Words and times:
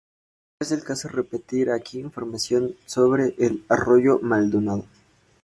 No 0.59 0.63
es 0.65 0.69
del 0.71 0.83
caso 0.83 1.09
repetir 1.09 1.69
aquí 1.69 1.99
información 1.99 2.73
sobre 2.87 3.35
el 3.37 3.63
arroyo 3.69 4.17
Maldonado. 4.19 4.85